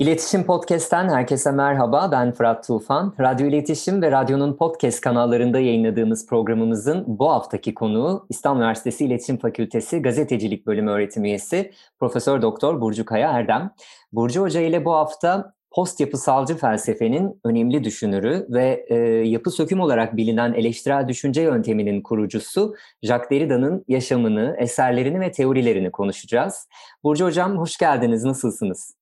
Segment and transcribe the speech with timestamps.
[0.00, 2.08] İletişim Podcast'ten herkese merhaba.
[2.12, 3.14] Ben Fırat Tufan.
[3.20, 10.02] Radyo İletişim ve radyonun podcast kanallarında yayınladığımız programımızın bu haftaki konuğu İstanbul Üniversitesi İletişim Fakültesi
[10.02, 13.70] Gazetecilik Bölümü öğretim üyesi Profesör Doktor Burcu Kaya Erdem.
[14.12, 18.96] Burcu Hoca ile bu hafta post yapısalcı felsefenin önemli düşünürü ve e,
[19.28, 26.68] yapı söküm olarak bilinen eleştirel düşünce yönteminin kurucusu Jacques Derrida'nın yaşamını, eserlerini ve teorilerini konuşacağız.
[27.04, 28.99] Burcu Hocam hoş geldiniz, nasılsınız?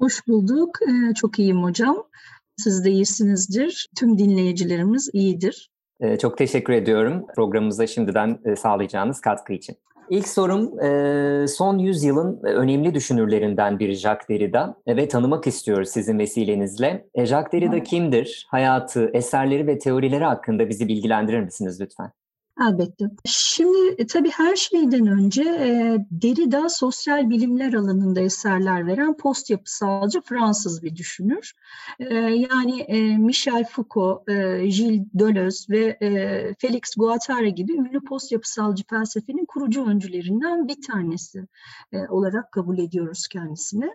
[0.00, 0.78] Hoş bulduk.
[0.82, 1.96] Ee, çok iyiyim hocam.
[2.56, 3.88] Siz de iyisinizdir.
[3.98, 5.70] Tüm dinleyicilerimiz iyidir.
[6.00, 9.76] Ee, çok teşekkür ediyorum programımıza şimdiden e, sağlayacağınız katkı için.
[10.10, 17.06] İlk sorum e, son yüzyılın önemli düşünürlerinden biri Jacques Derrida ve tanımak istiyoruz sizin vesilenizle.
[17.14, 18.46] E, Jacques Derrida kimdir?
[18.50, 22.12] Hayatı, eserleri ve teorileri hakkında bizi bilgilendirir misiniz lütfen?
[22.60, 23.04] Elbette.
[23.24, 30.20] Şimdi e, tabii her şeyden önce e, Derrida sosyal bilimler alanında eserler veren post yapısalcı
[30.20, 31.52] Fransız bir düşünür.
[31.98, 38.32] E, yani e, Michel Foucault, e, Gilles Deleuze ve e, Felix Guattari gibi ünlü post
[38.32, 41.46] yapısalcı felsefenin kurucu öncülerinden bir tanesi
[41.92, 43.90] e, olarak kabul ediyoruz kendisini.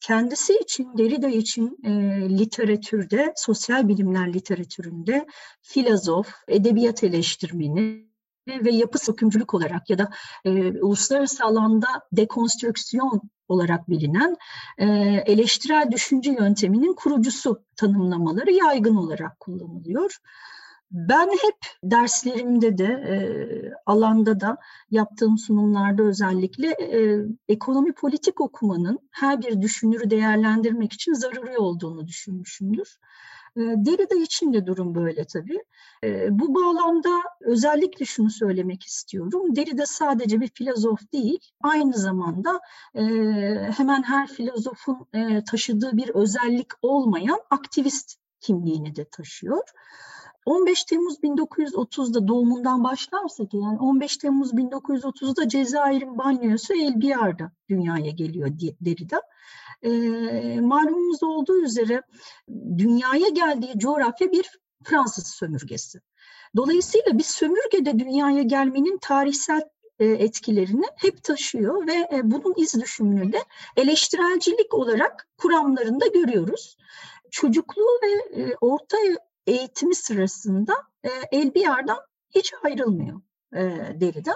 [0.00, 1.90] Kendisi için, Derrida için e,
[2.38, 5.26] literatürde, sosyal bilimler literatüründe
[5.62, 8.08] filozof, edebiyat eleştirmeni,
[8.48, 10.10] ve yapı sökümcülük olarak ya da
[10.44, 14.36] e, uluslararası alanda dekonstrüksiyon olarak bilinen
[14.78, 14.86] e,
[15.26, 20.18] eleştirel düşünce yönteminin kurucusu tanımlamaları yaygın olarak kullanılıyor.
[20.90, 23.14] Ben hep derslerimde de e,
[23.86, 24.56] alanda da
[24.90, 32.98] yaptığım sunumlarda özellikle e, ekonomi politik okumanın her bir düşünürü değerlendirmek için zaruri olduğunu düşünmüşümdür.
[33.56, 35.58] Derrida için de durum böyle tabii.
[36.30, 39.56] Bu bağlamda özellikle şunu söylemek istiyorum.
[39.56, 42.60] Derrida sadece bir filozof değil, aynı zamanda
[43.76, 45.06] hemen her filozofun
[45.50, 49.62] taşıdığı bir özellik olmayan aktivist kimliğini de taşıyor.
[50.48, 56.94] 15 Temmuz 1930'da doğumundan başlarsak yani 15 Temmuz 1930'da Cezayir'in banyosu El
[57.68, 58.48] dünyaya geliyor
[58.80, 59.22] Derrida.
[59.82, 59.90] E,
[60.60, 62.02] malumumuz olduğu üzere
[62.78, 66.00] dünyaya geldiği coğrafya bir Fransız sömürgesi.
[66.56, 69.62] Dolayısıyla bir sömürgede dünyaya gelmenin tarihsel
[69.98, 73.38] etkilerini hep taşıyor ve bunun iz düşümünü de
[73.76, 76.76] eleştirelcilik olarak kuramlarında görüyoruz.
[77.30, 78.96] Çocukluğu ve orta
[79.48, 80.74] eğitimi sırasında
[81.32, 81.98] Elbiyar'dan
[82.30, 83.20] hiç ayrılmıyor
[83.52, 83.60] e,
[84.00, 84.34] Derrida.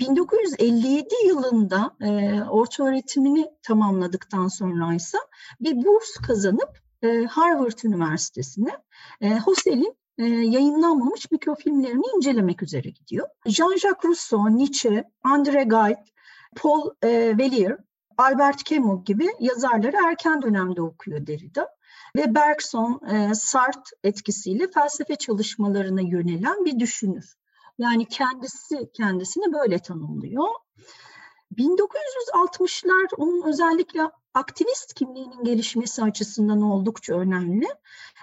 [0.00, 5.18] 1957 yılında e, orta öğretimini tamamladıktan sonra ise
[5.60, 8.78] bir burs kazanıp e, Harvard Üniversitesi'ne
[9.20, 13.28] e, Husserl'in e, yayınlanmamış mikrofilmlerini incelemek üzere gidiyor.
[13.46, 16.04] Jean-Jacques Rousseau, Nietzsche, André Gide,
[16.56, 17.76] Paul e, Velier,
[18.18, 21.77] Albert Camus gibi yazarları erken dönemde okuyor Derrida
[22.16, 27.34] ve Bergson, e, Sartre etkisiyle felsefe çalışmalarına yönelen bir düşünür.
[27.78, 30.48] Yani kendisi kendisini böyle tanımlıyor.
[31.56, 34.00] 1960'lar onun özellikle
[34.34, 37.66] aktivist kimliğinin gelişmesi açısından oldukça önemli.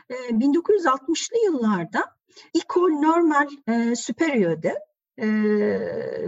[0.10, 2.16] 1960'lı yıllarda
[2.54, 3.96] École Normale e,
[5.18, 5.28] e,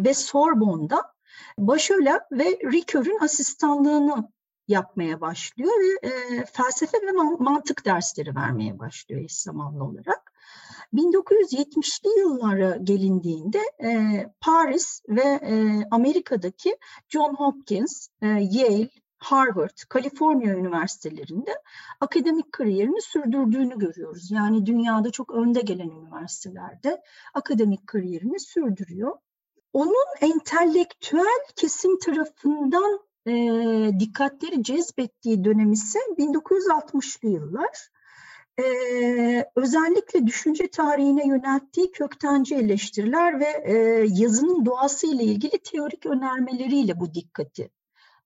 [0.03, 1.13] ve Sorbonne'da
[1.57, 4.31] Başöle ve Ricoeur'ün asistanlığını
[4.67, 10.33] yapmaya başlıyor ve e, felsefe ve mantık dersleri vermeye başlıyor eş zamanlı olarak.
[10.93, 13.89] 1970'li yıllara gelindiğinde e,
[14.41, 16.77] Paris ve e, Amerika'daki
[17.09, 21.51] John Hopkins, e, Yale, Harvard, Kaliforniya üniversitelerinde
[22.01, 24.31] akademik kariyerini sürdürdüğünü görüyoruz.
[24.31, 27.01] Yani dünyada çok önde gelen üniversitelerde
[27.33, 29.17] akademik kariyerini sürdürüyor.
[29.73, 37.89] Onun entelektüel kesim tarafından e, dikkatleri cezbettiği dönem ise 1960'lı yıllar.
[38.59, 43.73] Ee, özellikle düşünce tarihine yönelttiği köktenci eleştiriler ve e,
[44.09, 47.69] yazının doğası ile ilgili teorik önermeleriyle bu dikkati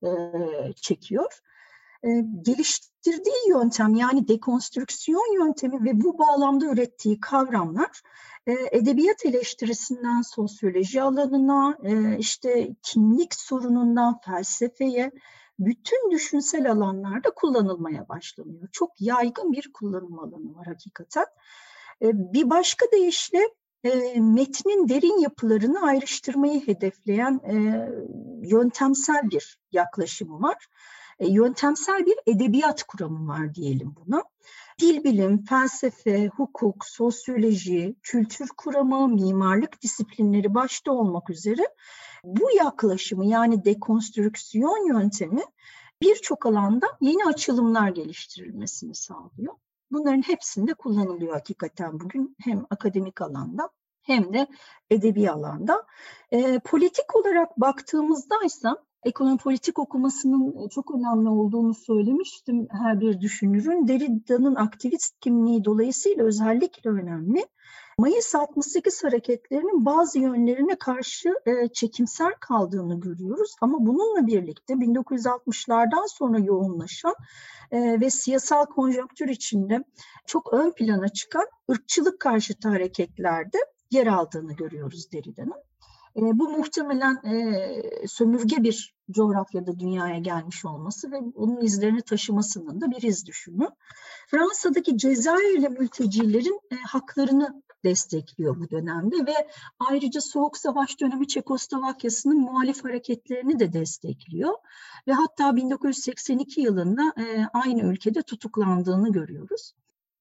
[0.03, 0.09] e,
[0.75, 1.39] çekiyor.
[2.03, 2.07] E,
[3.01, 8.01] geliştirdiği yöntem yani dekonstrüksiyon yöntemi ve bu bağlamda ürettiği kavramlar
[8.47, 15.11] e, edebiyat eleştirisinden sosyoloji alanına, e, işte kimlik sorunundan felsefeye,
[15.59, 18.67] bütün düşünsel alanlarda kullanılmaya başlanıyor.
[18.71, 21.25] Çok yaygın bir kullanım alanı var hakikaten.
[22.01, 23.39] Bir başka deyişle
[24.15, 27.39] metnin derin yapılarını ayrıştırmayı hedefleyen
[28.43, 30.67] yöntemsel bir yaklaşım var.
[31.27, 34.23] Yöntemsel bir edebiyat kuramı var diyelim buna.
[34.79, 41.63] Dil bilim, felsefe, hukuk, sosyoloji, kültür kuramı, mimarlık disiplinleri başta olmak üzere
[42.23, 45.41] bu yaklaşımı yani dekonstrüksiyon yöntemi
[46.01, 49.53] birçok alanda yeni açılımlar geliştirilmesini sağlıyor.
[49.91, 53.69] Bunların hepsinde kullanılıyor hakikaten bugün hem akademik alanda
[54.01, 54.47] hem de
[54.89, 55.85] edebi alanda.
[56.31, 58.69] E, politik olarak baktığımızda ise
[59.03, 63.87] ekonomi politik okumasının çok önemli olduğunu söylemiştim her bir düşünürün.
[63.87, 67.45] Derrida'nın aktivist kimliği dolayısıyla özellikle önemli.
[67.97, 73.55] Mayıs 68 hareketlerinin bazı yönlerine karşı e, çekimser kaldığını görüyoruz.
[73.61, 77.15] Ama bununla birlikte 1960'lardan sonra yoğunlaşan
[77.71, 79.83] e, ve siyasal konjonktür içinde
[80.25, 83.57] çok ön plana çıkan ırkçılık karşıtı hareketlerde
[83.91, 85.70] yer aldığını görüyoruz Derrida'nın.
[86.15, 92.91] E, bu muhtemelen e, sömürge bir coğrafyada dünyaya gelmiş olması ve onun izlerini taşımasının da
[92.91, 93.67] bir iz düşümü.
[94.27, 99.47] Fransa'daki Cezayirli mültecilerin e, haklarını destekliyor bu dönemde ve
[99.79, 104.53] ayrıca Soğuk Savaş dönemi Çekoslovakya'sının muhalif hareketlerini de destekliyor
[105.07, 109.73] ve hatta 1982 yılında e, aynı ülkede tutuklandığını görüyoruz.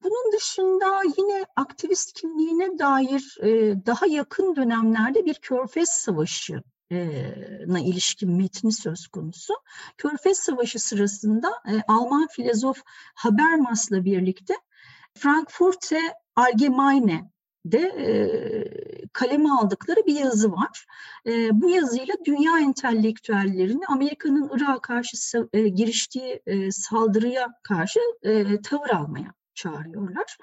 [0.05, 6.63] Bunun dışında yine aktivist kimliğine dair e, daha yakın dönemlerde bir Körfez Savaşı
[7.67, 9.55] na ilişkin metni söz konusu.
[9.99, 12.83] Körfez Savaşı sırasında e, Alman filozof
[13.15, 14.55] Habermas'la birlikte
[15.15, 17.31] Frankfurter Allgemeine
[17.65, 18.09] de e,
[19.13, 20.87] kaleme aldıkları bir yazı var.
[21.27, 25.17] E, bu yazıyla dünya entelektüellerini Amerika'nın Irak'a karşı
[25.53, 30.39] e, giriştiği e, saldırıya karşı e, tavır almaya çağırıyorlar.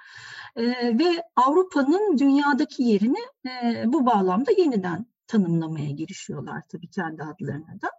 [0.56, 0.64] E,
[1.00, 7.92] ve Avrupa'nın dünyadaki yerini e, bu bağlamda yeniden tanımlamaya girişiyorlar tabii kendi adlarına da.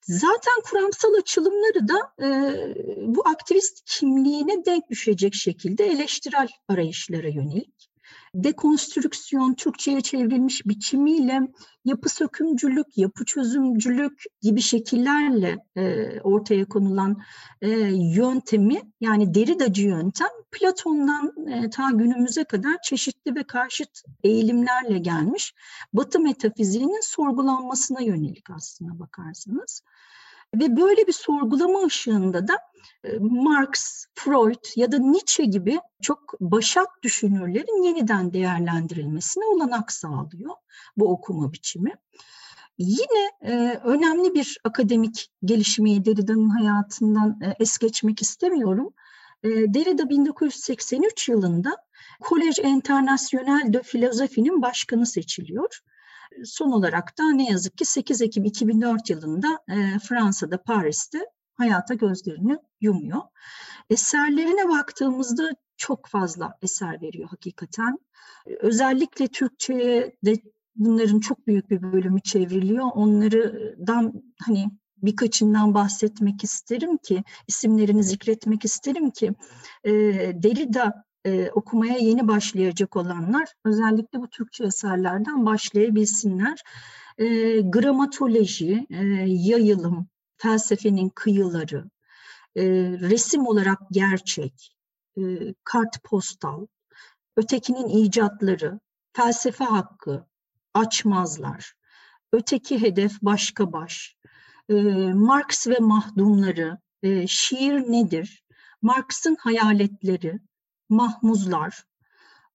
[0.00, 2.28] Zaten kuramsal açılımları da e,
[3.14, 7.79] bu aktivist kimliğine denk düşecek şekilde eleştirel arayışlara yönelik
[8.34, 11.40] dekonstrüksiyon Türkçe'ye çevrilmiş biçimiyle
[11.84, 17.16] yapı sökümcülük, yapı çözümcülük gibi şekillerle e, ortaya konulan
[17.62, 17.68] e,
[18.14, 25.54] yöntemi yani deridacı yöntem Platon'dan e, ta günümüze kadar çeşitli ve karşıt eğilimlerle gelmiş
[25.92, 29.82] Batı metafiziğinin sorgulanmasına yönelik aslına bakarsanız.
[30.54, 32.58] Ve böyle bir sorgulama ışığında da
[33.04, 40.54] e, Marx, Freud ya da Nietzsche gibi çok başat düşünürlerin yeniden değerlendirilmesine olanak sağlıyor
[40.96, 41.92] bu okuma biçimi.
[42.78, 48.94] Yine e, önemli bir akademik gelişmeyi Derrida'nın hayatından e, es geçmek istemiyorum.
[49.42, 51.76] E, Derrida 1983 yılında
[52.20, 55.80] Collège International de Philosophie'nin başkanı seçiliyor
[56.44, 62.58] son olarak da ne yazık ki 8 Ekim 2004 yılında e, Fransa'da Paris'te hayata gözlerini
[62.80, 63.22] yumuyor.
[63.90, 67.98] Eserlerine baktığımızda çok fazla eser veriyor hakikaten.
[68.46, 70.34] Özellikle Türkçe'ye de
[70.76, 72.86] bunların çok büyük bir bölümü çevriliyor.
[72.94, 79.32] Onlardan hani birkaçından bahsetmek isterim ki, isimlerini zikretmek isterim ki
[79.84, 79.92] e,
[80.42, 86.62] Derrida e, okumaya yeni başlayacak olanlar özellikle bu Türkçe eserlerden başlayabilsinler.
[87.18, 87.26] E,
[87.60, 91.90] gramatoloji, e, yayılım, felsefenin kıyıları,
[92.56, 92.62] e,
[93.00, 94.76] resim olarak gerçek,
[95.18, 96.66] e, kart postal,
[97.36, 98.80] ötekinin icatları,
[99.12, 100.24] felsefe hakkı,
[100.74, 101.74] açmazlar,
[102.32, 104.16] öteki hedef başka baş,
[104.68, 104.74] e,
[105.12, 108.44] Marx ve mahdumları, e, şiir nedir,
[108.82, 110.40] Marx'ın hayaletleri,
[110.90, 111.84] mahmuzlar,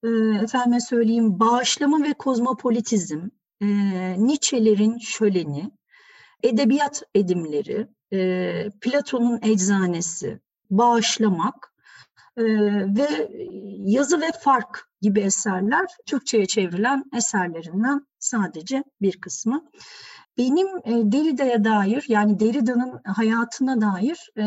[0.04, 0.08] e,
[0.44, 3.22] efendime söyleyeyim bağışlama ve kozmopolitizm,
[3.62, 3.65] e,
[4.18, 5.72] Nietzsche'lerin şöleni,
[6.44, 10.39] edebiyat edimleri, e, Platon'un eczanesi,
[10.70, 11.74] bağışlamak
[12.38, 12.44] e,
[12.96, 13.30] ve
[13.86, 19.70] yazı ve fark gibi eserler Türkçe'ye çevrilen eserlerinden sadece bir kısmı
[20.38, 24.44] benim e, Derrida'ya dair yani Derrida'nın hayatına dair e,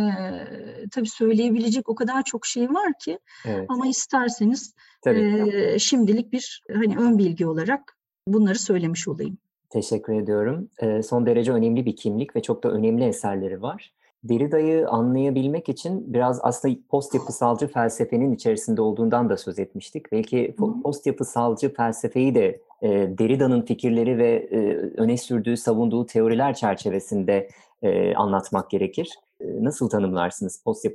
[0.90, 3.66] tabii söyleyebilecek o kadar çok şey var ki evet.
[3.68, 4.74] ama isterseniz
[5.06, 9.38] e, şimdilik bir hani ön bilgi olarak bunları söylemiş olayım.
[9.70, 10.68] Teşekkür ediyorum.
[10.78, 13.92] E, son derece önemli bir kimlik ve çok da önemli eserleri var.
[14.24, 20.12] Derrida'yı anlayabilmek için biraz aslında post yapısalcı felsefenin içerisinde olduğundan da söz etmiştik.
[20.12, 24.58] Belki post yapısalcı felsefeyi de e, Derrida'nın fikirleri ve e,
[25.00, 27.48] öne sürdüğü, savunduğu teoriler çerçevesinde
[27.82, 29.10] e, anlatmak gerekir.
[29.40, 30.86] E, nasıl tanımlarsınız post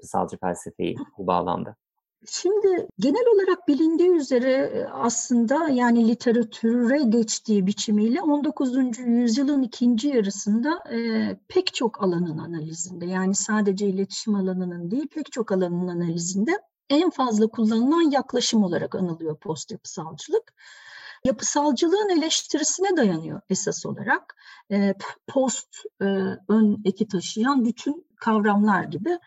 [0.42, 1.76] felsefeyi bu bağlamda?
[2.28, 9.00] Şimdi genel olarak bilindiği üzere e, aslında yani literatüre geçtiği biçimiyle 19.
[9.00, 10.98] yüzyılın ikinci yarısında e,
[11.48, 16.52] pek çok alanın analizinde yani sadece iletişim alanının değil pek çok alanın analizinde
[16.90, 20.54] en fazla kullanılan yaklaşım olarak anılıyor post yapısalcılık
[21.26, 24.36] yapısalcılığın eleştirisine dayanıyor esas olarak.
[24.72, 24.94] E,
[25.28, 26.06] post e,
[26.50, 29.20] ön eki taşıyan bütün kavramlar gibi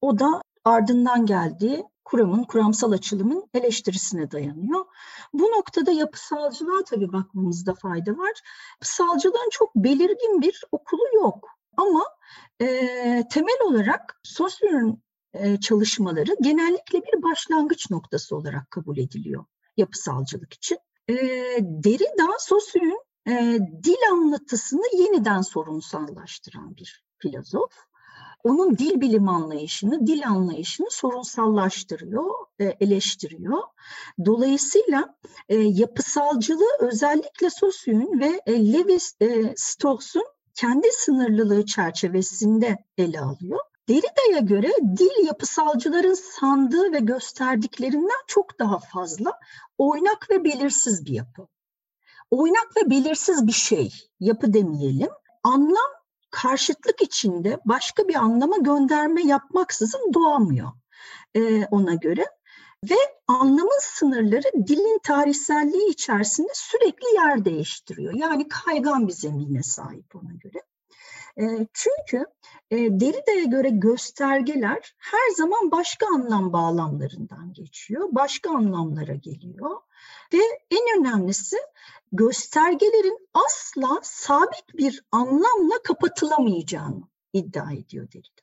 [0.00, 4.84] o da ardından geldiği kuramın, kuramsal açılımın eleştirisine dayanıyor.
[5.32, 8.32] Bu noktada yapısalcılığa tabii bakmamızda fayda var.
[8.74, 11.48] Yapısalcılığın çok belirgin bir okulu yok.
[11.76, 12.04] Ama
[12.60, 12.66] e,
[13.30, 14.96] temel olarak Saussure
[15.34, 19.44] e, çalışmaları genellikle bir başlangıç noktası olarak kabul ediliyor
[19.76, 20.78] yapısalcılık için.
[21.08, 21.14] E,
[21.60, 27.72] Derrida Saussure'ün e, dil anlatısını yeniden sorunsallaştıran bir filozof
[28.44, 33.62] onun dil bilim anlayışını, dil anlayışını sorunsallaştırıyor, e, eleştiriyor.
[34.24, 35.16] Dolayısıyla
[35.48, 38.98] e, yapısalcılığı özellikle Saussure ve e, Levi
[39.56, 43.60] Strauss'un kendi sınırlılığı çerçevesinde ele alıyor.
[43.88, 49.40] Derrida'ya göre dil yapısalcıların sandığı ve gösterdiklerinden çok daha fazla
[49.78, 51.48] oynak ve belirsiz bir yapı.
[52.30, 55.10] Oynak ve belirsiz bir şey, yapı demeyelim.
[55.42, 55.90] Anlam
[56.30, 60.72] karşıtlık içinde başka bir anlama gönderme yapmaksızın doğamıyor
[61.34, 62.26] e, ona göre.
[62.90, 62.96] Ve
[63.26, 68.14] anlamın sınırları dilin tarihselliği içerisinde sürekli yer değiştiriyor.
[68.14, 70.62] Yani kaygan bir zemine sahip ona göre.
[71.40, 72.26] E, çünkü
[72.70, 79.76] e, Derrida'ya göre göstergeler her zaman başka anlam bağlamlarından geçiyor, başka anlamlara geliyor.
[80.32, 80.38] Ve
[80.70, 81.56] en önemlisi
[82.12, 88.42] göstergelerin asla sabit bir anlamla kapatılamayacağını iddia ediyor Derrida.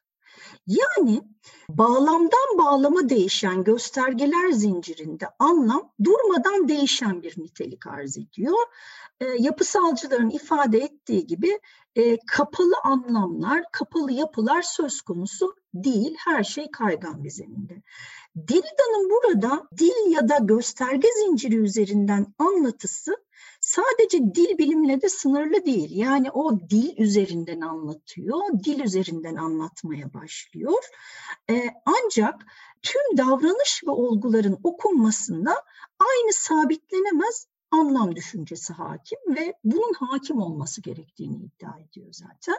[0.67, 1.21] Yani
[1.69, 8.57] bağlamdan bağlama değişen göstergeler zincirinde anlam durmadan değişen bir nitelik arz ediyor.
[9.19, 11.59] E, yapısalcıların ifade ettiği gibi
[11.99, 16.15] e, kapalı anlamlar, kapalı yapılar söz konusu değil.
[16.25, 17.81] Her şey kaygan bir zeminde.
[18.35, 23.15] Derrida'nın burada dil ya da gösterge zinciri üzerinden anlatısı
[23.59, 25.89] sadece dil bilimle de sınırlı değil.
[25.91, 30.83] Yani o dil üzerinden anlatıyor, dil üzerinden anlatmaya başlıyor.
[31.49, 32.35] Ee, ancak
[32.81, 35.55] tüm davranış ve olguların okunmasında
[35.99, 42.57] aynı sabitlenemez anlam düşüncesi hakim ve bunun hakim olması gerektiğini iddia ediyor zaten.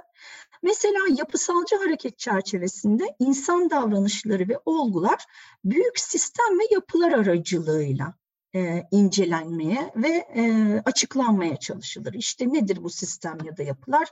[0.62, 5.24] Mesela yapısalcı hareket çerçevesinde insan davranışları ve olgular
[5.64, 8.14] büyük sistem ve yapılar aracılığıyla
[8.54, 10.42] e, incelenmeye ve e,
[10.84, 12.12] açıklanmaya çalışılır.
[12.14, 14.08] İşte nedir bu sistem ya da yapılar?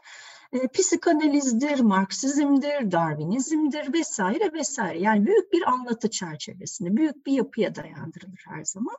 [0.52, 4.98] E, psikanalizdir, Marksizmdir, Darwinizmdir vesaire vesaire.
[4.98, 8.96] Yani büyük bir anlatı çerçevesinde, büyük bir yapıya dayandırılır her zaman.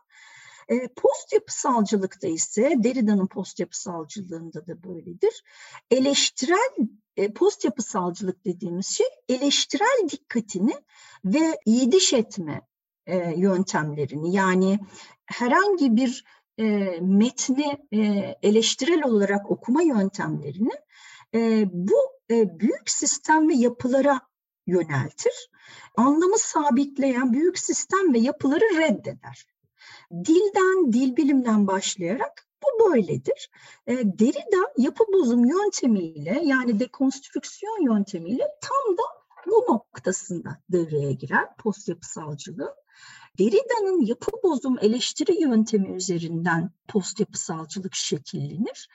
[0.70, 5.44] E, post yapısalcılıkta ise Derrida'nın post yapısalcılığında da böyledir.
[5.92, 6.76] Eleştirel
[7.18, 10.74] e, post yapısalcılık dediğimiz şey eleştirel dikkatini
[11.26, 12.62] ve iyiliş etme
[13.06, 14.80] e, yöntemlerini yani
[15.26, 16.26] herhangi bir
[17.02, 17.78] metni
[18.42, 20.72] eleştirel olarak okuma yöntemlerini
[21.74, 21.96] bu
[22.30, 24.22] büyük sistem ve yapılara
[24.68, 25.50] yöneltir.
[25.98, 29.46] Anlamı sabitleyen büyük sistem ve yapıları reddeder.
[30.12, 33.50] Dilden, dil bilimden başlayarak bu böyledir.
[33.88, 39.03] E, Derrida yapı bozum yöntemiyle yani dekonstrüksiyon yöntemiyle tam da
[39.48, 42.75] bu noktasında devreye girer post yapısalcılığı.
[43.39, 48.89] Derrida'nın yapı bozum eleştiri yöntemi üzerinden post yapısalcılık şekillenir.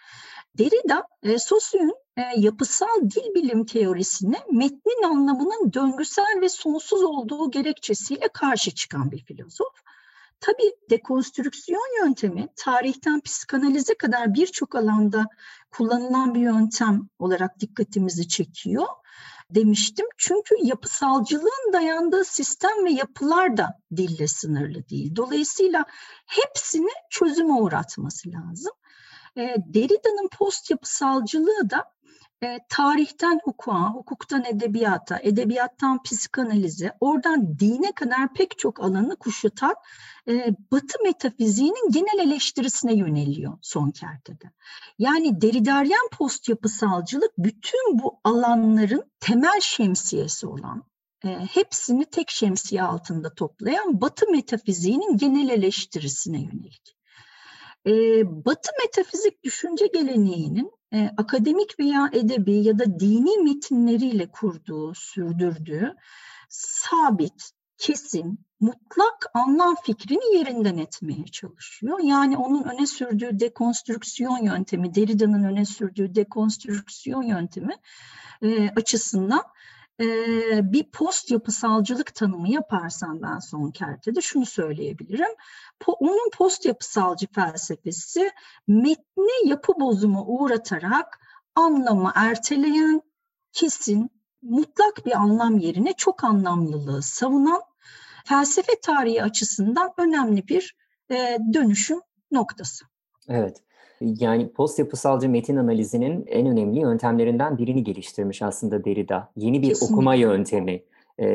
[0.58, 8.28] Derrida, e, Saussuy'un e, yapısal dil bilim teorisine metnin anlamının döngüsel ve sonsuz olduğu gerekçesiyle
[8.28, 9.82] karşı çıkan bir filozof.
[10.40, 15.26] Tabii dekonstrüksiyon yöntemi tarihten psikanalize kadar birçok alanda
[15.70, 18.86] kullanılan bir yöntem olarak dikkatimizi çekiyor
[19.50, 20.06] demiştim.
[20.18, 25.16] Çünkü yapısalcılığın dayandığı sistem ve yapılar da dille sınırlı değil.
[25.16, 25.84] Dolayısıyla
[26.26, 28.72] hepsini çözüme uğratması lazım.
[29.56, 31.93] Derrida'nın post yapısalcılığı da
[32.44, 39.74] e, tarihten hukuka, hukuktan edebiyata, edebiyattan psikanalize, oradan dine kadar pek çok alanı kuşatan
[40.28, 44.50] e, Batı metafiziğinin genel eleştirisine yöneliyor son kertede.
[44.98, 50.84] Yani Derridaryen post yapısalcılık bütün bu alanların temel şemsiyesi olan,
[51.24, 56.96] e, hepsini tek şemsiye altında toplayan Batı metafiziğinin genel eleştirisine yönelik.
[57.86, 57.92] E,
[58.44, 65.94] Batı metafizik düşünce geleneğinin e, akademik veya edebi ya da dini metinleriyle kurduğu, sürdürdüğü
[66.48, 71.98] sabit, kesin, mutlak anlam fikrini yerinden etmeye çalışıyor.
[72.02, 77.74] Yani onun öne sürdüğü dekonstrüksiyon yöntemi, Derrida'nın öne sürdüğü dekonstrüksiyon yöntemi
[78.42, 79.42] e, açısından
[80.00, 80.06] e,
[80.72, 85.34] bir post yapısalcılık tanımı yaparsam ben son kertede şunu söyleyebilirim.
[85.80, 88.30] Po, onun post yapısalcı felsefesi
[88.68, 91.20] metni yapı bozumu uğratarak
[91.54, 93.02] anlamı erteleyen,
[93.52, 94.10] kesin,
[94.42, 97.62] mutlak bir anlam yerine çok anlamlılığı savunan
[98.24, 100.76] felsefe tarihi açısından önemli bir
[101.10, 102.00] e, dönüşüm
[102.32, 102.84] noktası.
[103.28, 103.63] Evet.
[104.00, 109.30] Yani post yapısalcı metin analizinin en önemli yöntemlerinden birini geliştirmiş aslında Derrida.
[109.36, 109.94] Yeni bir Kesinlikle.
[109.94, 110.82] okuma yöntemi,
[111.18, 111.26] e,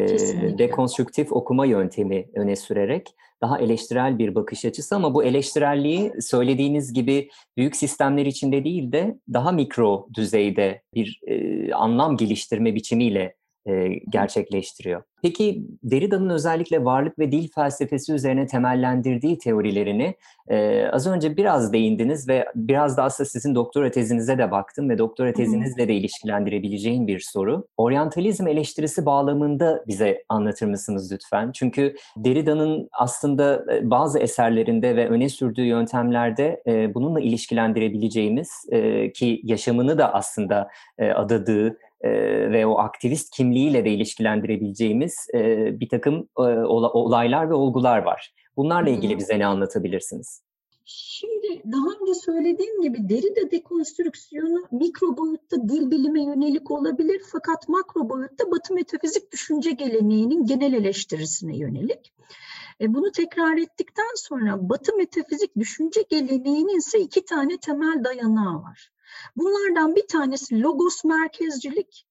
[0.57, 7.29] dekonstrüktif okuma yöntemi öne sürerek daha eleştirel bir bakış açısı ama bu eleştirelliği söylediğiniz gibi
[7.57, 13.35] büyük sistemler içinde değil de daha mikro düzeyde bir e, anlam geliştirme biçimiyle
[13.67, 15.03] e, gerçekleştiriyor.
[15.21, 20.15] Peki Derrida'nın özellikle varlık ve dil felsefesi üzerine temellendirdiği teorilerini
[20.47, 24.97] e, az önce biraz değindiniz ve biraz da aslında sizin doktora tezinize de baktım ve
[24.97, 27.67] doktora tezinizle de ilişkilendirebileceğim bir soru.
[27.77, 31.51] Oryantalizm eleştirisi bağlamında bize anlatır mısınız lütfen?
[31.51, 39.97] Çünkü Derrida'nın aslında bazı eserlerinde ve öne sürdüğü yöntemlerde e, bununla ilişkilendirebileceğimiz e, ki yaşamını
[39.97, 42.11] da aslında e, adadığı e,
[42.51, 45.39] ve o aktivist kimliğiyle de ilişkilendirebileceğimiz e,
[45.79, 48.33] bir takım e, olaylar ve olgular var.
[48.57, 50.43] Bunlarla ilgili bize ne anlatabilirsiniz?
[50.85, 58.09] Şimdi daha önce söylediğim gibi Derrida dekonstrüksiyonu mikro boyutta dil bilime yönelik olabilir fakat makro
[58.09, 62.13] boyutta Batı metafizik düşünce geleneğinin genel eleştirisine yönelik.
[62.81, 68.91] E, bunu tekrar ettikten sonra Batı metafizik düşünce geleneğinin ise iki tane temel dayanağı var.
[69.35, 72.05] Bunlardan bir tanesi logos merkezcilik,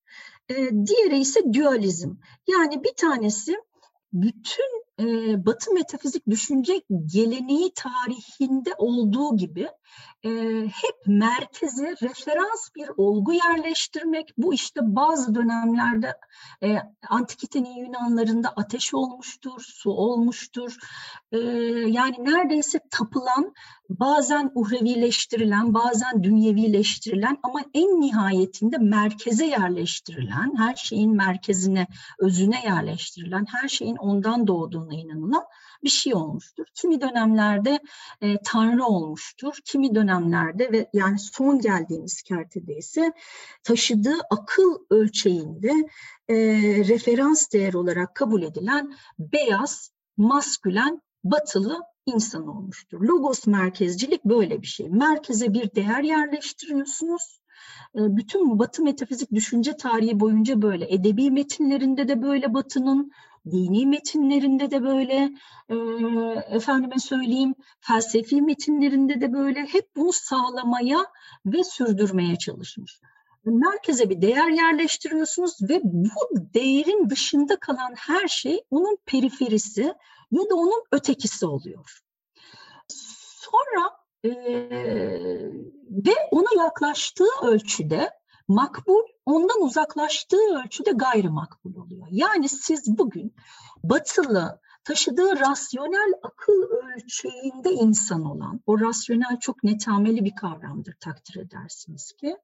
[0.49, 2.11] e, diğeri ise dualizm.
[2.47, 3.57] Yani bir tanesi
[4.13, 5.05] bütün e,
[5.45, 9.67] Batı metafizik düşünce geleneği tarihinde olduğu gibi
[10.25, 10.29] e,
[10.63, 14.33] hep merkeze referans bir olgu yerleştirmek.
[14.37, 16.17] Bu işte bazı dönemlerde
[16.63, 16.77] e,
[17.09, 20.77] antikitenin Yunanlarında ateş olmuştur, su olmuştur.
[21.31, 21.37] E,
[21.87, 23.53] yani neredeyse tapılan,
[23.89, 31.87] bazen uhrevileştirilen, bazen dünyevileştirilen ama en nihayetinde merkeze yerleştirilen, her şeyin merkezine,
[32.19, 34.47] özüne yerleştirilen, her şeyin ondan
[34.89, 35.43] doğduğuna inanılan
[35.83, 36.65] bir şey olmuştur.
[36.73, 37.79] Kimi dönemlerde
[38.21, 43.13] e, Tanrı olmuştur, kimi dönemlerde ve yani son geldiğimiz kertede ise
[43.63, 45.73] taşıdığı akıl ölçeğinde
[46.27, 46.35] e,
[46.87, 53.01] referans değer olarak kabul edilen beyaz, maskülen, batılı insan olmuştur.
[53.01, 54.89] Logos merkezcilik böyle bir şey.
[54.89, 57.39] Merkeze bir değer yerleştiriyorsunuz.
[57.95, 60.93] E, bütün Batı metafizik düşünce tarihi boyunca böyle.
[60.93, 63.11] Edebi metinlerinde de böyle Batı'nın,
[63.51, 65.31] dini metinlerinde de böyle,
[65.69, 65.75] e,
[66.55, 71.05] efendime söyleyeyim, felsefi metinlerinde de böyle hep bunu sağlamaya
[71.45, 72.99] ve sürdürmeye çalışmış.
[73.45, 76.19] Merkeze bir değer yerleştiriyorsunuz ve bu
[76.53, 79.93] değerin dışında kalan her şey onun periferisi
[80.31, 81.99] ya da onun ötekisi oluyor.
[82.87, 83.89] Sonra
[84.23, 84.31] e,
[85.89, 88.09] ve ona yaklaştığı ölçüde
[88.49, 92.07] makbul ondan uzaklaştığı ölçüde gayrimakbul oluyor.
[92.11, 93.35] Yani siz bugün
[93.83, 102.11] batılı taşıdığı rasyonel akıl ölçeğinde insan olan, o rasyonel çok netameli bir kavramdır takdir edersiniz
[102.11, 102.37] ki.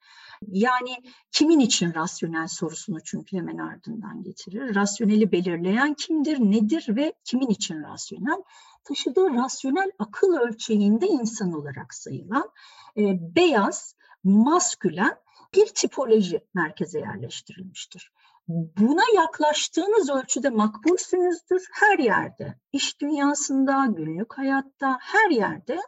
[0.47, 0.95] Yani
[1.31, 4.75] kimin için rasyonel sorusunu çünkü hemen ardından getirir.
[4.75, 8.43] Rasyoneli belirleyen kimdir, nedir ve kimin için rasyonel?
[8.83, 12.49] Taşıdığı rasyonel akıl ölçeğinde insan olarak sayılan
[12.97, 18.11] e, beyaz, maskülen bir tipoloji merkeze yerleştirilmiştir.
[18.47, 22.55] Buna yaklaştığınız ölçüde makbulsünüzdür her yerde.
[22.71, 25.79] İş dünyasında, günlük hayatta, her yerde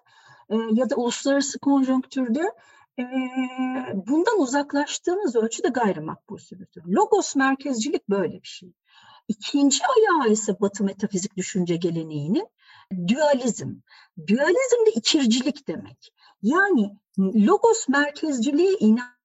[0.50, 2.52] e, ya da uluslararası konjonktürde
[3.00, 3.04] e,
[3.94, 6.84] bundan uzaklaştığınız ölçüde gayrimakbulsünüzdür.
[6.88, 8.74] Logos merkezcilik böyle bir şey.
[9.28, 12.48] İkinci ayağı ise Batı metafizik düşünce geleneğinin
[13.08, 13.76] dualizm.
[14.28, 16.14] Dualizm de ikircilik demek.
[16.42, 19.17] Yani logos merkezciliğe inan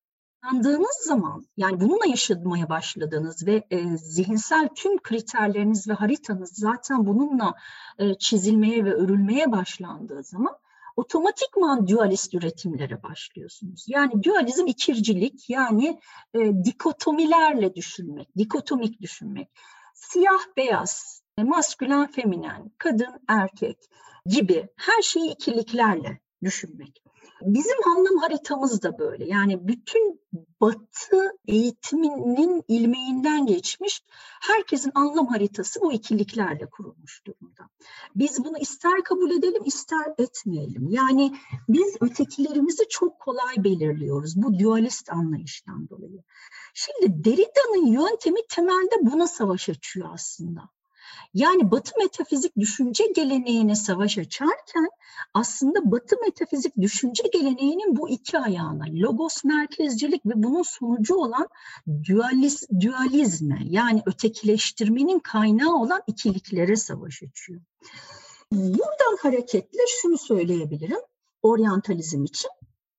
[0.43, 7.55] inandığınız zaman yani bununla yaşamaya başladığınız ve e, zihinsel tüm kriterleriniz ve haritanız zaten bununla
[7.99, 10.57] e, çizilmeye ve örülmeye başlandığı zaman
[10.97, 13.85] otomatikman dualist üretimlere başlıyorsunuz.
[13.89, 16.01] Yani dualizm ikircilik yani
[16.35, 19.49] e, dikotomilerle düşünmek, dikotomik düşünmek.
[19.95, 23.79] Siyah beyaz, e, maskülen feminen, kadın erkek
[24.27, 27.02] gibi her şeyi ikiliklerle düşünmek.
[27.47, 29.25] Bizim anlam haritamız da böyle.
[29.25, 30.21] Yani bütün
[30.61, 34.03] batı eğitiminin ilmeğinden geçmiş
[34.41, 37.69] herkesin anlam haritası bu ikiliklerle kurulmuş durumda.
[38.17, 40.89] Biz bunu ister kabul edelim ister etmeyelim.
[40.91, 41.37] Yani
[41.69, 46.23] biz ötekilerimizi çok kolay belirliyoruz bu dualist anlayıştan dolayı.
[46.75, 50.61] Şimdi Derrida'nın yöntemi temelde buna savaş açıyor aslında.
[51.35, 54.89] Yani Batı metafizik düşünce geleneğine savaş açarken
[55.35, 61.49] aslında Batı metafizik düşünce geleneğinin bu iki ayağına, logos merkezcilik ve bunun sonucu olan
[62.09, 67.61] dualiz, dualizme yani ötekileştirmenin kaynağı olan ikiliklere savaş açıyor.
[68.53, 71.01] Buradan hareketle şunu söyleyebilirim
[71.43, 72.51] oryantalizm için.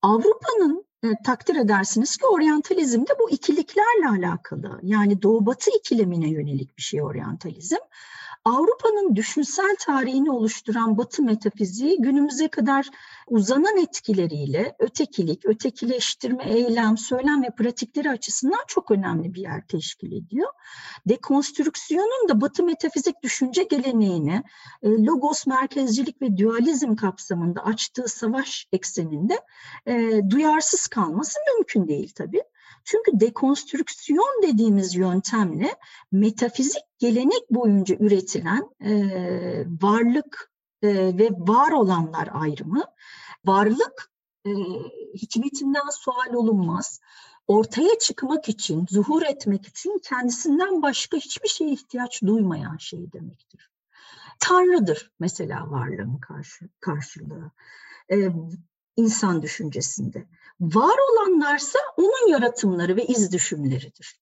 [0.02, 4.80] Avrupa'nın e, takdir edersiniz ki oryantalizm de bu ikiliklerle alakalı.
[4.84, 7.78] Yani doğu batı ikilemine yönelik bir şey oryantalizm.
[8.46, 12.88] Avrupa'nın düşünsel tarihini oluşturan Batı metafiziği günümüze kadar
[13.28, 20.50] uzanan etkileriyle ötekilik, ötekileştirme, eylem, söylem ve pratikleri açısından çok önemli bir yer teşkil ediyor.
[21.10, 24.44] Dekonstrüksiyonun da Batı metafizik düşünce geleneğini
[24.82, 29.40] e, logos merkezcilik ve dualizm kapsamında açtığı savaş ekseninde
[29.86, 32.44] e, duyarsız kalması mümkün değil tabii.
[32.84, 35.76] Çünkü dekonstrüksiyon dediğimiz yöntemle
[36.12, 38.93] metafizik gelenek boyunca üretilen e,
[39.82, 42.84] varlık e, ve var olanlar ayrımı,
[43.46, 44.12] varlık
[44.46, 44.52] e,
[45.13, 47.00] hikmetinden sual olunmaz,
[47.48, 53.69] ortaya çıkmak için, zuhur etmek için kendisinden başka hiçbir şeye ihtiyaç duymayan şey demektir.
[54.39, 57.52] Tanrıdır mesela varlığın karşı, karşılığı.
[58.12, 58.30] Ee,
[58.96, 60.26] insan düşüncesinde.
[60.60, 64.20] Var olanlarsa onun yaratımları ve iz düşümleridir.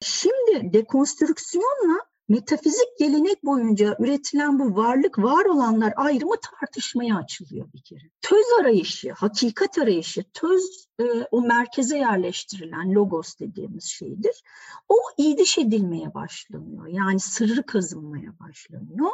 [0.00, 8.10] Şimdi dekonstrüksiyonla metafizik gelenek boyunca üretilen bu varlık var olanlar ayrımı tartışmaya açılıyor bir kere.
[8.20, 14.42] Töz arayışı, hakikat arayışı, töz e, o merkeze yerleştirilen logos dediğimiz şeydir.
[14.88, 16.86] O idiş edilmeye başlanıyor.
[16.86, 19.10] Yani sırrı kazınmaya başlanıyor.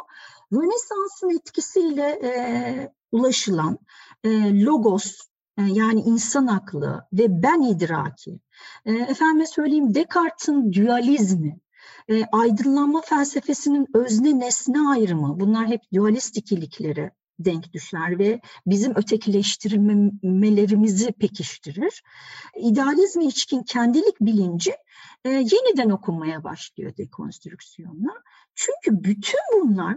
[0.53, 2.31] Rönesans'ın etkisiyle e,
[3.11, 3.77] ulaşılan
[4.23, 5.17] e, logos
[5.57, 8.39] e, yani insan aklı ve ben idraki,
[8.85, 11.59] e, efendime söyleyeyim Descartes'in dualizmi,
[12.09, 21.11] e, aydınlanma felsefesinin özne nesne ayrımı bunlar hep dualist ikilikleri denk düşer ve bizim ötekileştirmelerimizi
[21.11, 22.03] pekiştirir.
[22.55, 24.71] İdealizme içkin kendilik bilinci
[25.25, 28.13] e, yeniden okunmaya başlıyor dekonstrüksiyonla.
[28.55, 29.95] Çünkü bütün bunlar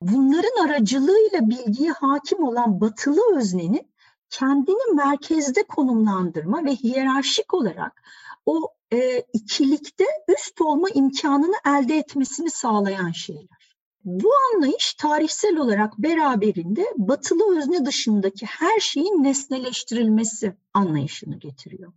[0.00, 3.92] bunların aracılığıyla bilgiye hakim olan batılı öznenin
[4.30, 8.02] kendini merkezde konumlandırma ve hiyerarşik olarak
[8.46, 13.76] o e, ikilikte üst olma imkanını elde etmesini sağlayan şeyler.
[14.04, 21.92] Bu anlayış tarihsel olarak beraberinde batılı özne dışındaki her şeyin nesneleştirilmesi anlayışını getiriyor.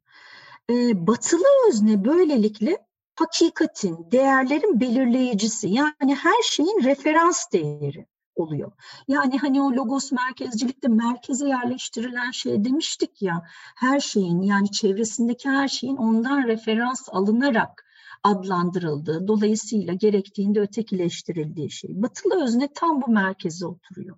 [0.69, 2.77] E, batılı özne böylelikle
[3.15, 8.71] hakikatin, değerlerin belirleyicisi yani her şeyin referans değeri oluyor.
[9.07, 13.43] Yani hani o logos merkezcilikte merkeze yerleştirilen şey demiştik ya
[13.75, 17.85] her şeyin yani çevresindeki her şeyin ondan referans alınarak
[18.23, 22.01] adlandırıldığı, dolayısıyla gerektiğinde ötekileştirildiği şey.
[22.01, 24.17] Batılı özne tam bu merkeze oturuyor.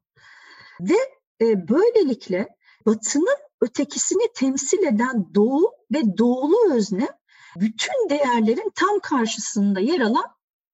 [0.81, 0.97] Ve
[1.41, 2.47] e, böylelikle
[2.85, 7.07] Batı'nın ötekisini temsil eden Doğu ve Doğulu özne
[7.55, 10.25] bütün değerlerin tam karşısında yer alan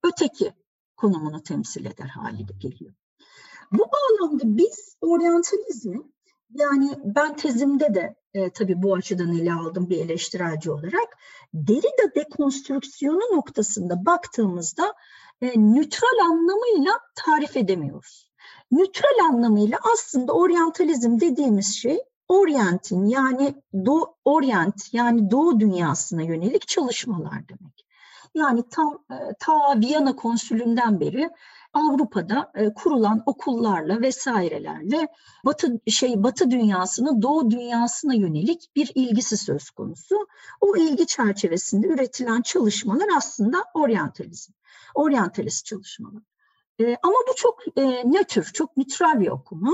[0.03, 0.53] öteki
[0.95, 2.93] konumunu temsil eder hale geliyor.
[3.73, 6.01] Bu bağlamda biz oryantalizmi
[6.53, 11.17] yani ben tezimde de e, tabii bu açıdan ele aldım bir eleştirelci olarak.
[11.53, 14.93] Derrida dekonstrüksiyonu noktasında baktığımızda
[15.41, 18.31] e, nütral anlamıyla tarif edemiyoruz.
[18.71, 23.55] Nütral anlamıyla aslında oryantalizm dediğimiz şey Orient'in yani
[23.85, 27.85] Do Orient yani Doğu dünyasına yönelik çalışmalar demek.
[28.35, 31.29] Yani tam e, ta Viyana konsülünden beri
[31.73, 35.07] Avrupa'da e, kurulan okullarla vesairelerle
[35.45, 40.27] Batı şey Batı dünyasını Doğu dünyasına yönelik bir ilgisi söz konusu.
[40.61, 44.53] O ilgi çerçevesinde üretilen çalışmalar aslında oryantalizm,
[44.95, 46.21] oryantalist çalışmalar.
[46.79, 49.73] E, ama bu çok e, nötr, çok nitral bir okuma.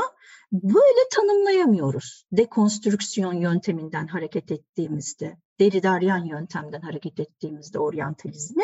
[0.52, 8.64] Böyle tanımlayamıyoruz dekonstrüksiyon yönteminden hareket ettiğimizde, Derridaryan yöntemden hareket ettiğimizde oryantalizmi.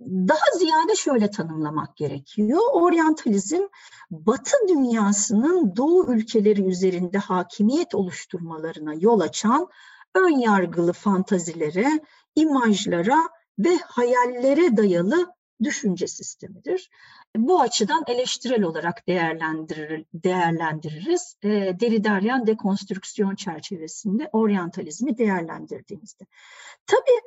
[0.00, 2.60] Daha ziyade şöyle tanımlamak gerekiyor.
[2.72, 3.62] Oryantalizm
[4.10, 9.68] Batı dünyasının Doğu ülkeleri üzerinde hakimiyet oluşturmalarına yol açan
[10.14, 12.00] ön yargılı fantazilere,
[12.34, 13.18] imajlara
[13.58, 15.26] ve hayallere dayalı
[15.62, 16.90] düşünce sistemidir.
[17.36, 21.36] Bu açıdan eleştirel olarak değerlendirir, değerlendiririz.
[21.42, 21.48] E,
[21.80, 26.24] Derridaryan dekonstrüksiyon çerçevesinde oryantalizmi değerlendirdiğimizde.
[26.86, 27.20] Tabii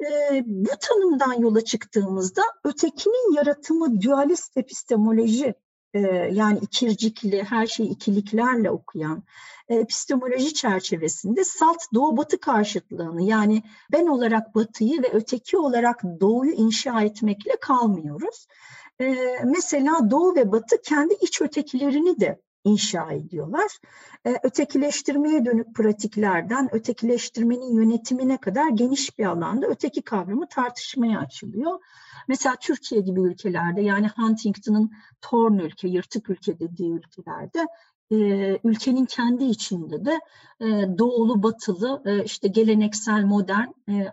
[0.00, 5.54] e, bu tanımdan yola çıktığımızda ötekinin yaratımı dualist epistemoloji
[5.94, 6.00] e,
[6.32, 9.22] yani ikircikli, her şeyi ikiliklerle okuyan
[9.68, 17.02] e, epistemoloji çerçevesinde salt doğu-batı karşıtlığını yani ben olarak batıyı ve öteki olarak doğuyu inşa
[17.02, 18.46] etmekle kalmıyoruz.
[19.00, 23.78] e, mesela Doğu ve Batı kendi iç ötekilerini de inşa ediyorlar.
[24.26, 31.80] E, ötekileştirmeye dönük pratiklerden ötekileştirmenin yönetimine kadar geniş bir alanda öteki kavramı tartışmaya açılıyor.
[32.28, 37.66] Mesela Türkiye gibi ülkelerde yani Huntington'ın torn ülke, yırtık ülke dediği ülkelerde
[38.10, 38.16] e,
[38.64, 40.20] ülkenin kendi içinde de
[40.60, 43.68] e, doğulu batılı işte geleneksel modern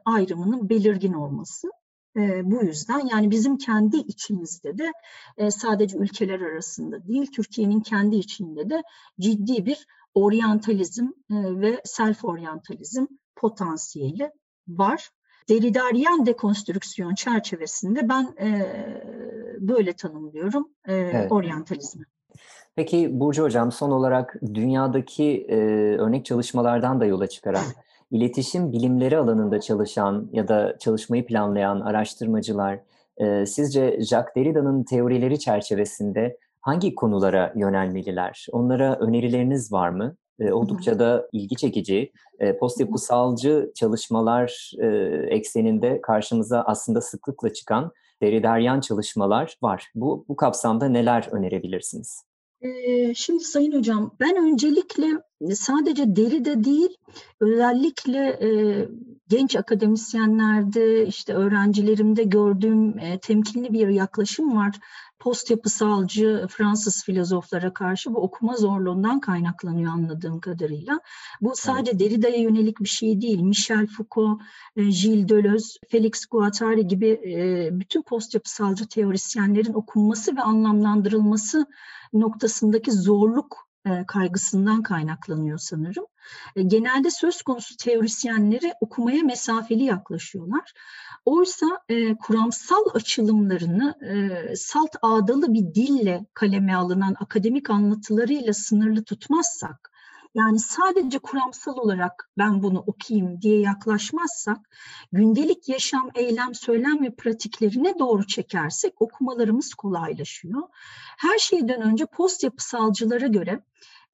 [0.06, 1.68] ayrımının belirgin olması.
[2.18, 4.92] E, bu yüzden yani bizim kendi içimizde de
[5.38, 8.84] e, sadece ülkeler arasında değil Türkiye'nin kendi içinde de
[9.20, 14.32] ciddi bir oryantalizm e, ve self oryantalizm potansiyeli
[14.68, 15.10] var.
[15.50, 18.74] Deridaryen dekonstrüksiyon çerçevesinde ben e,
[19.60, 21.32] böyle tanımlıyorum e, evet.
[21.32, 22.06] oryantalizmi.
[22.76, 25.56] Peki Burcu Hocam son olarak dünyadaki e,
[25.98, 27.66] örnek çalışmalardan da yola çıkarak
[28.14, 32.80] iletişim bilimleri alanında çalışan ya da çalışmayı planlayan araştırmacılar
[33.18, 38.48] e, sizce Jacques Derrida'nın teorileri çerçevesinde hangi konulara yönelmeliler?
[38.52, 40.16] Onlara önerileriniz var mı?
[40.40, 42.12] E, oldukça da ilgi çekici.
[42.40, 44.88] E, post yapısalcı çalışmalar e,
[45.30, 49.92] ekseninde karşımıza aslında sıklıkla çıkan Derridaryan çalışmalar var.
[49.96, 52.24] Bu, bu kapsamda neler önerebilirsiniz?
[53.16, 55.08] Şimdi Sayın Hocam, ben öncelikle
[55.54, 56.98] sadece deride değil,
[57.40, 58.50] özellikle e,
[59.28, 64.76] genç akademisyenlerde, işte öğrencilerimde gördüğüm e, temkinli bir yaklaşım var.
[65.24, 71.00] Post yapısalcı Fransız filozoflara karşı bu okuma zorluğundan kaynaklanıyor anladığım kadarıyla.
[71.42, 73.40] Bu sadece Derrida'ya yönelik bir şey değil.
[73.40, 74.42] Michel Foucault,
[74.76, 81.66] e, Gilles Deleuze, Felix Guattari gibi e, bütün post yapısalcı teorisyenlerin okunması ve anlamlandırılması
[82.14, 86.06] noktasındaki zorluk e, kaygısından kaynaklanıyor sanırım.
[86.56, 90.74] E, genelde söz konusu teorisyenleri okumaya mesafeli yaklaşıyorlar.
[91.26, 93.96] Oysa e, kuramsal açılımlarını
[94.56, 99.93] salt ağdalı bir dille kaleme alınan akademik anlatılarıyla sınırlı tutmazsak,
[100.36, 104.58] yani sadece kuramsal olarak ben bunu okuyayım diye yaklaşmazsak,
[105.12, 110.62] gündelik yaşam, eylem, söylem ve pratiklerine doğru çekersek okumalarımız kolaylaşıyor.
[111.18, 113.64] Her şeyden önce post yapısalcılara göre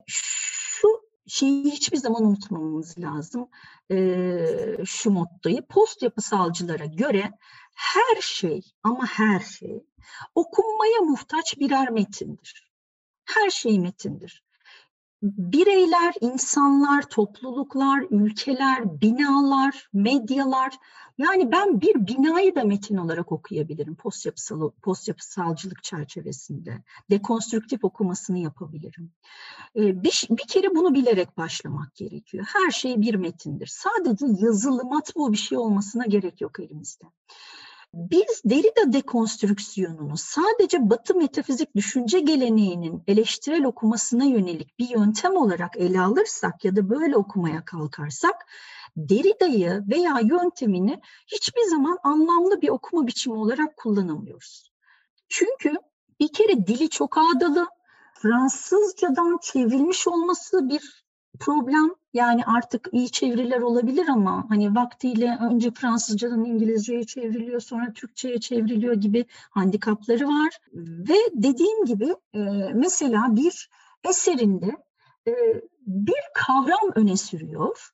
[0.07, 0.87] şu
[1.27, 3.49] şeyi hiçbir zaman unutmamamız lazım.
[3.91, 7.31] Ee, şu mottoyu post yapısalcılara göre
[7.75, 9.83] her şey ama her şey
[10.35, 12.71] okunmaya muhtaç birer metindir.
[13.25, 14.48] Her şey metindir
[15.23, 20.73] bireyler, insanlar, topluluklar, ülkeler, binalar, medyalar
[21.19, 26.83] yani ben bir binayı da metin olarak okuyabilirim post, yapısal, post yapısalcılık çerçevesinde.
[27.09, 29.11] Dekonstrüktif okumasını yapabilirim.
[29.75, 32.45] Ee, bir, bir kere bunu bilerek başlamak gerekiyor.
[32.53, 33.67] Her şey bir metindir.
[33.67, 37.05] Sadece yazılı matbu bir şey olmasına gerek yok elimizde.
[37.93, 46.01] Biz Derrida dekonstrüksiyonunu sadece Batı metafizik düşünce geleneğinin eleştirel okumasına yönelik bir yöntem olarak ele
[46.01, 48.35] alırsak ya da böyle okumaya kalkarsak
[48.97, 54.71] Derrida'yı veya yöntemini hiçbir zaman anlamlı bir okuma biçimi olarak kullanamıyoruz.
[55.29, 55.73] Çünkü
[56.19, 57.67] bir kere dili çok ağdalı,
[58.13, 61.05] Fransızcadan çevrilmiş olması bir
[61.39, 61.98] problem.
[62.13, 68.93] Yani artık iyi çeviriler olabilir ama hani vaktiyle önce Fransızcadan İngilizceye çevriliyor sonra Türkçe'ye çevriliyor
[68.93, 70.59] gibi handikapları var.
[70.73, 72.39] Ve dediğim gibi e,
[72.73, 73.69] mesela bir
[74.09, 74.77] eserinde
[75.27, 75.33] e,
[75.87, 77.89] bir kavram öne sürüyor.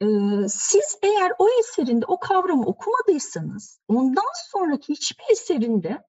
[0.00, 0.06] E,
[0.48, 6.04] siz eğer o eserinde o kavramı okumadıysanız ondan sonraki hiçbir eserinde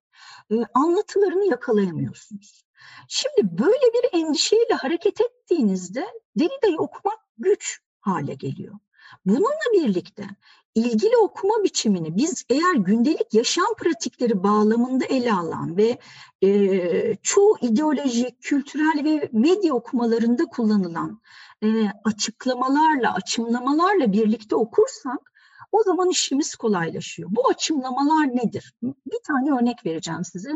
[0.73, 2.65] anlatılarını yakalayamıyorsunuz.
[3.07, 8.79] Şimdi böyle bir endişeyle hareket ettiğinizde Derrida'yı okumak güç hale geliyor.
[9.25, 10.27] Bununla birlikte
[10.75, 15.97] ilgili okuma biçimini biz eğer gündelik yaşam pratikleri bağlamında ele alan ve
[16.41, 21.21] e, çoğu ideolojik, kültürel ve medya okumalarında kullanılan
[21.63, 21.67] e,
[22.03, 25.31] açıklamalarla, açımlamalarla birlikte okursak
[25.71, 27.29] o zaman işimiz kolaylaşıyor.
[27.31, 28.73] Bu açımlamalar nedir?
[28.83, 30.51] Bir tane örnek vereceğim size.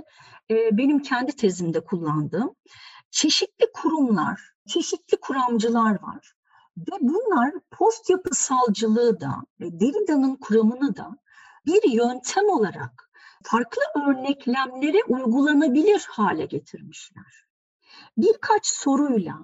[0.52, 2.56] E, benim kendi tezimde kullandığım
[3.12, 6.36] çeşitli kurumlar, çeşitli kuramcılar var.
[6.78, 11.18] Ve bunlar post yapısalcılığı da ve Derrida'nın kuramını da
[11.66, 13.10] bir yöntem olarak
[13.44, 17.46] farklı örneklemlere uygulanabilir hale getirmişler.
[18.18, 19.40] Birkaç soruyla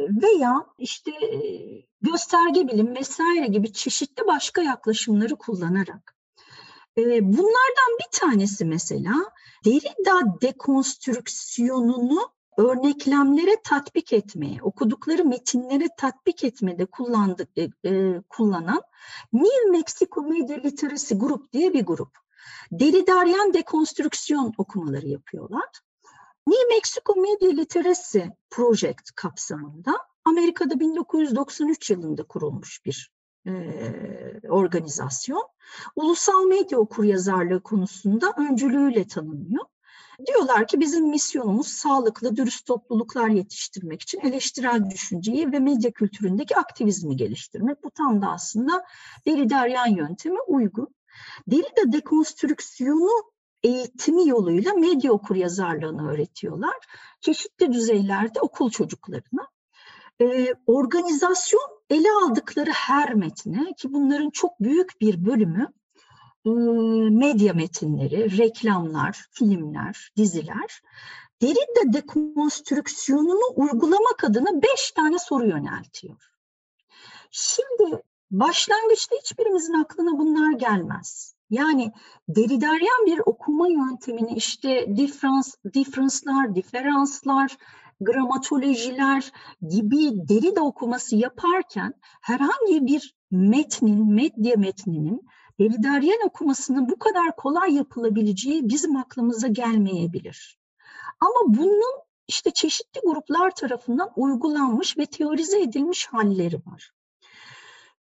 [0.00, 1.38] veya işte e,
[2.00, 6.16] gösterge bilim vesaire gibi çeşitli başka yaklaşımları kullanarak.
[6.98, 9.14] E, bunlardan bir tanesi mesela
[9.64, 18.82] Derrida dekonstrüksiyonunu örneklemlere tatbik etmeye, okudukları metinlere tatbik etmede kullandık, e, e, kullanan
[19.32, 22.18] New Mexico Media Literacy Group diye bir grup.
[22.72, 25.68] Deridaryen dekonstrüksiyon okumaları yapıyorlar.
[26.46, 33.12] New Mexico Media Literacy Project kapsamında Amerika'da 1993 yılında kurulmuş bir
[33.46, 33.52] e,
[34.48, 35.48] organizasyon.
[35.96, 39.64] Ulusal medya okuryazarlığı konusunda öncülüğüyle tanınıyor.
[40.26, 47.16] Diyorlar ki bizim misyonumuz sağlıklı, dürüst topluluklar yetiştirmek için eleştirel düşünceyi ve medya kültüründeki aktivizmi
[47.16, 47.84] geliştirmek.
[47.84, 48.84] Bu tam da aslında
[49.26, 50.94] Derrideryan yöntemi uygun.
[51.46, 53.32] Derrida dekonstrüksiyonu
[53.62, 56.76] eğitimi yoluyla medya okuryazarlığını öğretiyorlar.
[57.20, 59.48] Çeşitli düzeylerde okul çocuklarına.
[60.20, 65.72] Ee, organizasyon ele aldıkları her metne ki bunların çok büyük bir bölümü
[67.10, 70.82] medya metinleri, reklamlar, filmler, diziler
[71.42, 76.32] Derrida dekonstrüksiyonunu uygulamak adına beş tane soru yöneltiyor.
[77.30, 81.34] Şimdi başlangıçta hiçbirimizin aklına bunlar gelmez.
[81.50, 81.92] Yani
[82.28, 87.56] deridaryen bir okuma yöntemini işte difference, difference'lar, diferanslar,
[88.00, 89.32] gramatolojiler
[89.68, 95.28] gibi deri de okuması yaparken herhangi bir metnin, medya metninin
[95.62, 100.58] Derrideryen okumasının bu kadar kolay yapılabileceği bizim aklımıza gelmeyebilir.
[101.20, 101.92] Ama bunun
[102.28, 106.92] işte çeşitli gruplar tarafından uygulanmış ve teorize edilmiş halleri var.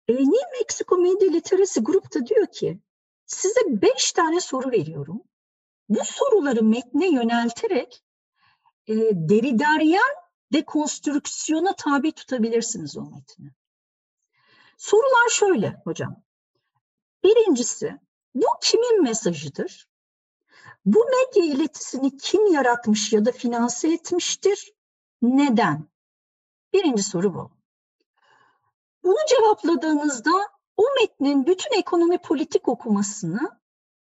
[0.08, 2.80] E, New Mexico Media Literacy Group da diyor ki,
[3.26, 5.22] size beş tane soru veriyorum.
[5.90, 8.04] Bu soruları metne yönelterek
[8.88, 10.16] e, derideryen
[10.54, 13.52] dekonstrüksiyona tabi tutabilirsiniz o metni.
[14.78, 16.24] Sorular şöyle hocam.
[17.24, 18.00] Birincisi,
[18.36, 19.90] bu kimin mesajıdır?
[20.86, 24.74] Bu medya iletisini kim yaratmış ya da finanse etmiştir?
[25.22, 25.90] Neden?
[26.74, 27.52] Birinci soru bu.
[29.04, 30.32] Bunu cevapladığınızda
[30.78, 33.60] o metnin bütün ekonomi politik okumasını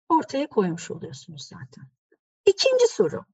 [0.10, 1.90] ortaya koymuş oluyorsunuz zaten.
[2.46, 3.26] İkinci soru.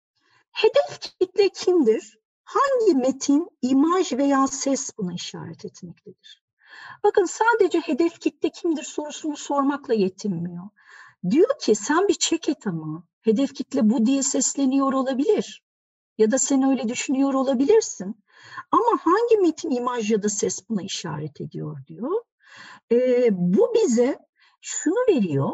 [0.52, 2.20] Hedef kitle kimdir?
[2.44, 6.41] Hangi metin, imaj veya ses buna işaret etmektedir?
[7.04, 10.70] Bakın sadece hedef kitle kimdir sorusunu sormakla yetinmiyor.
[11.30, 15.64] Diyor ki sen bir çek et ama hedef kitle bu diye sesleniyor olabilir.
[16.18, 18.24] Ya da sen öyle düşünüyor olabilirsin.
[18.72, 22.22] Ama hangi metin, imaj ya da ses buna işaret ediyor diyor.
[22.92, 24.20] E, bu bize
[24.62, 25.52] şunu veriyor.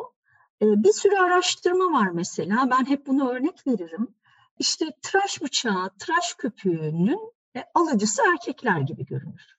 [0.61, 2.69] E, bir sürü araştırma var mesela.
[2.71, 4.07] Ben hep bunu örnek veririm.
[4.59, 9.56] İşte tıraş bıçağı, tıraş köpüğünün e, alıcısı erkekler gibi görünür.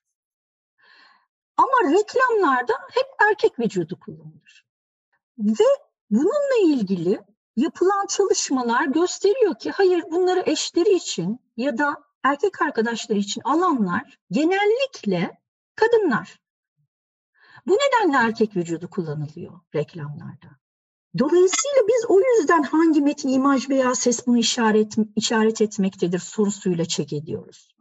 [1.59, 4.65] Ama reklamlarda hep erkek vücudu kullanılır.
[5.37, 5.65] Ve
[6.09, 7.21] bununla ilgili
[7.55, 15.41] yapılan çalışmalar gösteriyor ki hayır bunları eşleri için ya da erkek arkadaşları için alanlar genellikle
[15.75, 16.39] kadınlar.
[17.67, 20.47] Bu nedenle erkek vücudu kullanılıyor reklamlarda.
[21.17, 27.13] Dolayısıyla biz o yüzden hangi metin, imaj veya ses bunu işaret, işaret etmektedir sorusuyla çek
[27.13, 27.75] ediyoruz.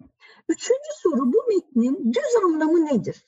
[0.49, 3.25] Üçüncü soru bu metnin düz anlamı nedir?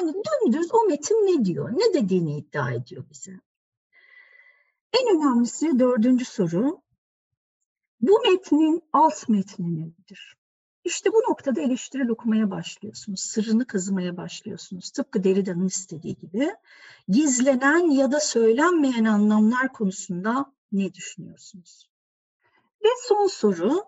[0.00, 3.40] Yani dümdüz o metin ne diyor, ne dediğini iddia ediyor bize.
[4.92, 6.82] En önemlisi dördüncü soru.
[8.00, 10.36] Bu metnin alt metni nedir?
[10.84, 14.90] İşte bu noktada eleştirel okumaya başlıyorsunuz, sırrını kazımaya başlıyorsunuz.
[14.90, 16.54] Tıpkı Derrida'nın istediği gibi.
[17.08, 21.90] Gizlenen ya da söylenmeyen anlamlar konusunda ne düşünüyorsunuz?
[22.84, 23.84] Ve son soru,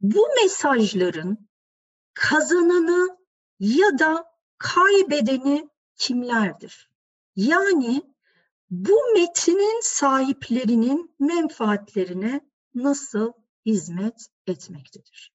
[0.00, 1.48] bu mesajların
[2.14, 3.18] kazananı
[3.60, 4.27] ya da
[4.58, 6.90] kaybedeni kimlerdir?
[7.36, 8.02] Yani
[8.70, 12.40] bu metinin sahiplerinin menfaatlerine
[12.74, 13.32] nasıl
[13.66, 15.32] hizmet etmektedir?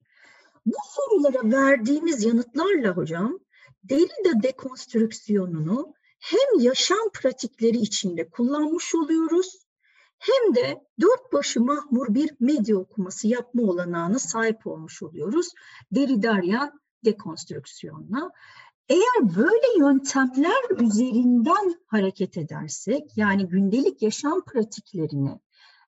[0.66, 3.40] Bu sorulara verdiğimiz yanıtlarla hocam
[3.84, 9.64] Derrida dekonstrüksiyonunu hem yaşam pratikleri içinde kullanmış oluyoruz
[10.20, 15.50] hem de dört başı mahmur bir medya okuması yapma olanağına sahip olmuş oluyoruz.
[15.92, 18.32] Derridaryan dekonstrüksiyonla.
[18.90, 25.40] Eğer böyle yöntemler üzerinden hareket edersek, yani gündelik yaşam pratiklerini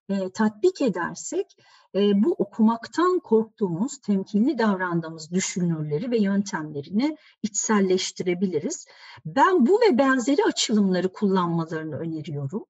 [0.10, 1.58] e, tatbik edersek,
[1.96, 8.86] e, bu okumaktan korktuğumuz, temkinli davrandığımız düşünürleri ve yöntemlerini içselleştirebiliriz.
[9.26, 12.66] Ben bu ve benzeri açılımları kullanmalarını öneriyorum.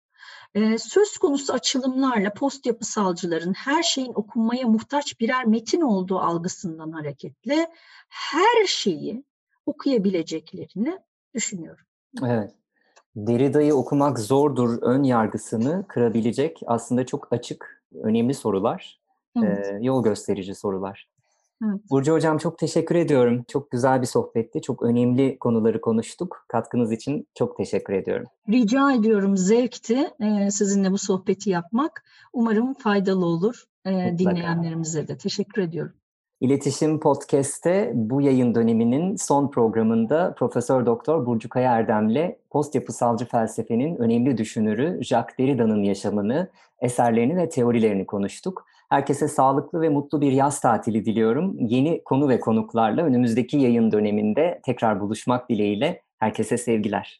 [0.55, 7.71] Ee, söz konusu açılımlarla post yapısalcıların her şeyin okunmaya muhtaç birer metin olduğu algısından hareketle
[8.09, 9.23] her şeyi
[9.65, 10.99] okuyabileceklerini
[11.33, 11.85] düşünüyorum.
[12.23, 12.51] Evet.
[13.15, 18.99] Derrida'yı okumak zordur ön yargısını kırabilecek aslında çok açık, önemli sorular,
[19.43, 19.67] evet.
[19.67, 21.07] e, yol gösterici sorular.
[21.63, 21.81] Evet.
[21.89, 23.45] Burcu Hocam çok teşekkür ediyorum.
[23.47, 24.61] Çok güzel bir sohbetti.
[24.61, 26.45] Çok önemli konuları konuştuk.
[26.47, 28.27] Katkınız için çok teşekkür ediyorum.
[28.49, 32.03] Rica ediyorum zevkti e, sizinle bu sohbeti yapmak.
[32.33, 35.17] Umarım faydalı olur e, dinleyenlerimize de.
[35.17, 35.93] Teşekkür ediyorum.
[36.41, 43.95] İletişim Podcast'te bu yayın döneminin son programında Profesör Doktor Burcu Kaya Erdem'le post yapısalcı felsefenin
[43.95, 46.49] önemli düşünürü Jacques Derrida'nın yaşamını,
[46.81, 48.65] eserlerini ve teorilerini konuştuk.
[48.89, 51.55] Herkese sağlıklı ve mutlu bir yaz tatili diliyorum.
[51.59, 57.19] Yeni konu ve konuklarla önümüzdeki yayın döneminde tekrar buluşmak dileğiyle herkese sevgiler.